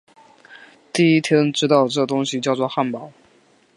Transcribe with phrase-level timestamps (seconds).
[0.91, 3.13] 第一天知道这东西叫作汉堡